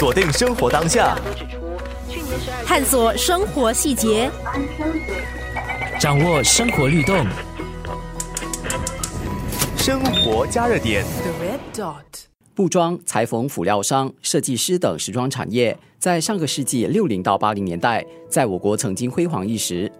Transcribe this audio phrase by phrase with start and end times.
[0.00, 1.14] 锁定生活当下，
[2.64, 4.30] 探索生活细节，
[6.00, 7.26] 掌握生活律动。
[9.76, 11.04] 生活加热点。
[12.54, 19.92] 布庄、裁缝、辅料商、设计师等时装产业，在上个世纪六零到八零年代，在我国曾经辉煌一时。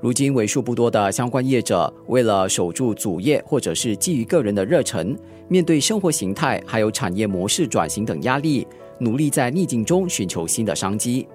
[0.00, 5.16] 如今为数不多的相关业者，为了守住主业，或者是基于个人的热忱，
[5.46, 8.66] 面对生活形态还有产业模式转型等压力，
[8.98, 11.26] 努力在逆境中寻求新的商机。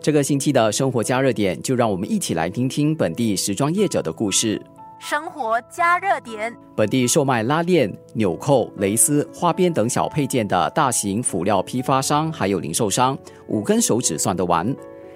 [0.00, 4.60] 这个星期的生活加热点，就让我们一起来听听本地时装业者的故事。
[4.98, 6.52] 生活加热点。
[6.76, 14.74] 本地售卖拉链、纽扣、蕾丝、花边等小配件的大型辅料批发商，还有零售商，五根手指算得完。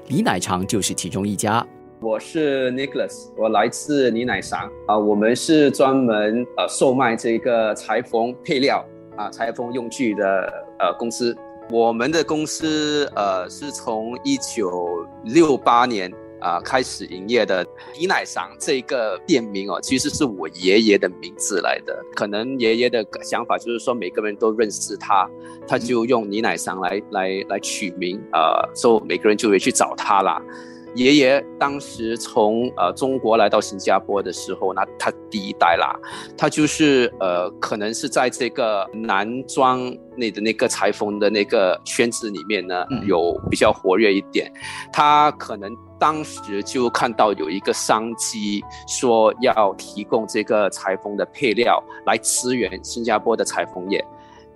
[0.08, 1.66] 李乃长就是其中一家。
[2.00, 8.84] 我是 Nicholas，我来自李乃裳啊，我们是专门呃售卖这个裁缝配料
[9.16, 11.36] 啊、裁缝用具的呃公司。
[11.70, 16.12] 我们的公司呃是从一九六八年。
[16.38, 17.66] 啊，开始营业的
[17.98, 21.98] 李乃裳这个店名哦，其实是我爷爷的名字来的。
[22.14, 25.28] 可能爷爷的想法就是说，每个人都认识他，
[25.66, 30.40] 他就用李乃裳来来来取名，呃，所以每个人就会去找他啦。
[30.96, 35.94] 爷爷当时从呃中国来到新加坡的时候，那他第一代啦，
[36.36, 44.50] 他就是呃可能是在这个男装内的那个裁缝的那个圈子里面呢，有比较活跃一点。
[44.90, 54.02] 他可能当时就看到有一个商机，说要提供这个裁缝的配料来支援新加坡的裁缝业。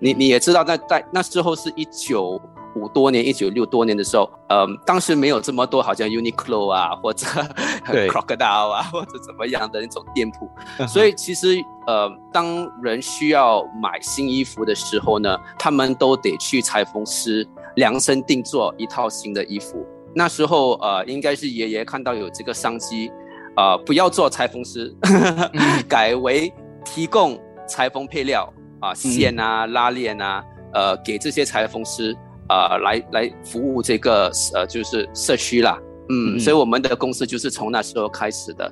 [0.01, 2.41] 你你也知道，在在那时候是一九。
[2.73, 7.27] 五多年，一九六多年的时候，嗯，当时没有这么多，好像 Uniqlo 啊，或者
[7.85, 10.49] Crocodile 啊，或者怎么样的那种店铺，
[10.87, 19.85] 所以其实，呃，当人需要买新衣服的时候呢，他们都得去裁缝师量身定做一套新的衣服。
[20.15, 23.11] 那时候，呃，应该是爷爷看到有这个商机，
[23.57, 24.95] 呃，不要做裁缝师，
[25.89, 26.49] 改为
[26.85, 28.47] 提供裁缝配料
[28.81, 30.43] 啊，线啊，拉链啊，
[30.73, 32.13] 呃，给这些裁缝师。
[32.49, 38.69] 呃，来来服务这个呃，就是社区啦，嗯，所以我们的公司就是从那时候开始的。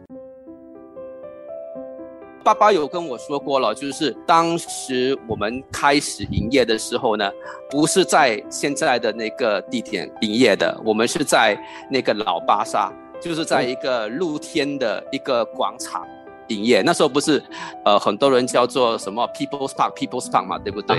[2.44, 7.32] 爸爸有跟我说过了，就是当时我们开始营业的时候呢，
[7.70, 11.58] 不是在现在的那个地点营业的，我们是在
[11.90, 12.92] 那个老巴萨，
[13.22, 16.06] 就是在一个露天的一个广场
[16.50, 16.82] 营业。
[16.82, 17.42] 那时候不是，
[17.86, 20.98] 呃，很多人叫做什么 People's Park，People's Park 嘛，对不对？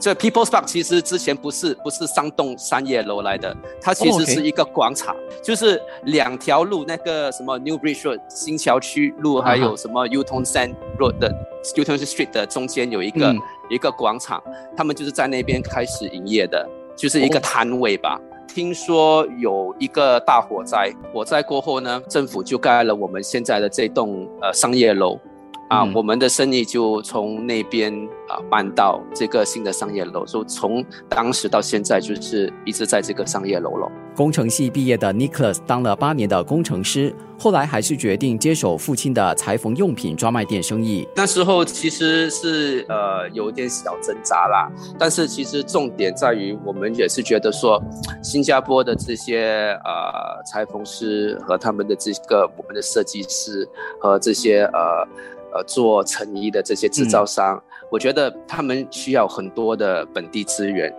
[0.00, 11.28] 这 People's Park 其实之前不是不是三栋商业楼来的，它其实是一个广场，就是两条路，那个什么 New Bridge Road 新桥区路，还有什么 u t o n Sand Road 的
[11.76, 13.34] u t o n Street 的中间有一个
[13.68, 14.42] 一个广场，
[14.74, 16.66] 他们就是在那边开始营业的，
[16.96, 18.18] 就是一个摊位吧。
[18.54, 25.18] 听说有一个大火灾，火灾过后呢，政府就盖了我们现在的这栋呃商业楼。
[25.72, 27.90] 啊，我们的生意就从那边
[28.28, 33.90] 啊搬到这个新的商业楼，就从当时到现在就是一直在这个商业楼了。
[34.14, 41.08] 工程系毕业的 Nicholas 当了八年的工程师，后来还是决定接手父亲的裁缝用品专卖店生意。
[41.16, 47.82] 那时候其实是呃有点小挣扎啦，但是其实重点在于我们也是觉得说，
[48.22, 53.66] 新加坡的这些呃裁缝师和他们的这个我们的设计师
[53.98, 55.08] 和这些呃。
[55.54, 60.90] 呃，做成衣的这些制造商，我觉得他们需要很多的本地资源，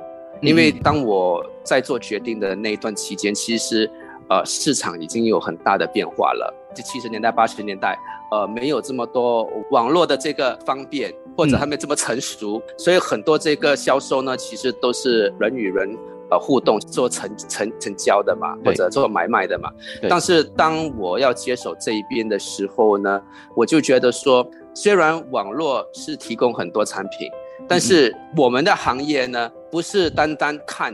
[0.42, 3.90] 因为当我在做决定的那一段期间，其实
[4.30, 6.54] 呃市场已经有很大的变化了。
[6.76, 7.98] 就七十年代、八十年代，
[8.32, 15.98] 呃，没有这么多网络的这个方便，或者还没这么成熟，所以很多这个销售呢，其实都是人与人。
[16.40, 19.72] 互动做成成成交的嘛，或者做买卖的嘛。
[20.10, 23.22] 但是当我要接手这一边的时候呢，
[23.56, 27.30] 我就觉得说，虽然网络是提供很多产品，
[27.68, 30.94] 但是我们的行业呢，不是单单看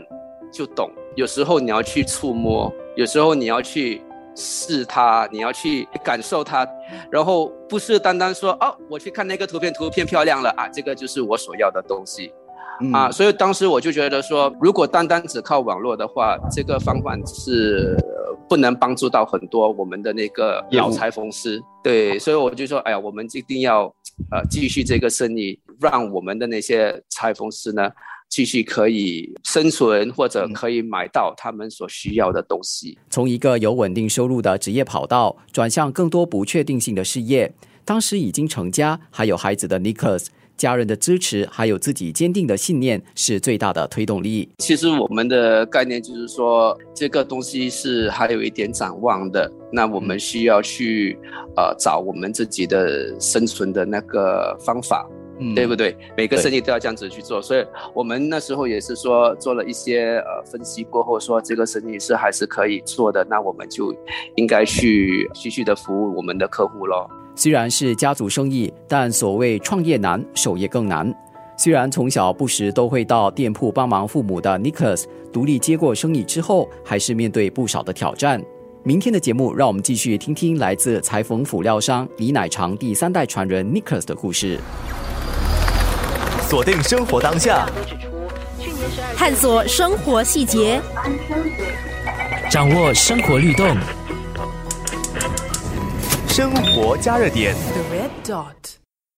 [0.52, 4.02] 就懂，有时候你要去触摸，有时候你要去
[4.36, 6.68] 试它，你要去感受它，
[7.10, 12.34] 然后不是单单说哦，我去看那个图片，图片漂亮了啊，这个就是我所要的东西。
[12.94, 17.98] 啊，所以当时我就觉得说，如果单单只靠网络的话，这个方法是
[18.48, 21.62] 不能帮助到很多我们的那个老裁缝师。
[21.84, 23.84] 对，所以我就说，哎呀，我们一定要
[24.32, 27.90] 呃继续这个生意，让我们的那些裁缝师呢
[28.30, 32.98] 继续可以生存，或者可以买到他们所需要的东西。
[33.10, 37.54] 从一个有稳定收入的职业跑道，转向更多不确定性的事业。
[37.84, 40.28] 当时已经成家还有孩子的 Nicholas。
[40.60, 44.48] 家人的支持还有自己坚定的信念是最大的推动力。
[44.60, 49.50] 其实我们的概念就是说，这个东西是还有一点展望的。
[49.72, 51.18] 那我们需要去
[51.56, 55.10] 呃找我们自己的生存的那个方法。
[55.42, 55.96] 嗯，对不对？
[56.18, 63.96] 每个生意都要这样子去做，所以我们那时候也是说做了一些呃分析过后，说这个生意是还是可以做的，那我们就
[64.36, 67.10] 应该去继续的服务我们的客户咯。
[67.40, 71.10] 虽然是家族生意，但所谓创业难，守业更难。
[71.58, 78.44] 虽然从小不时都会到店铺帮忙父母的 Nicholas，独立接过生意之后，还是面对不少的挑战。
[78.84, 84.60] 明天的节目，让我们继续听听来自裁缝辅料商李乃长第三代传人 Nicholas 的故事。
[86.42, 87.66] 锁定生活当下，
[89.16, 90.82] 探索生活细节，
[92.52, 93.78] 掌握生活律动，
[96.40, 97.54] 生活加热点。
[97.54, 98.79] The red dot.